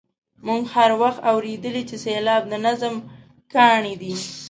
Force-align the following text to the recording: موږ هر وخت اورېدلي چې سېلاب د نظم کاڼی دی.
موږ 0.45 0.61
هر 0.75 0.91
وخت 1.01 1.19
اورېدلي 1.31 1.83
چې 1.89 1.95
سېلاب 2.05 2.43
د 2.51 2.53
نظم 2.65 2.95
کاڼی 3.53 3.93
دی. 4.01 4.13